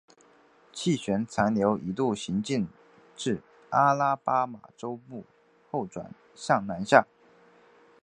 [0.73, 2.67] 气旋残留一度行进
[3.15, 5.23] 至阿拉巴马州中部
[5.69, 7.05] 后转向南下。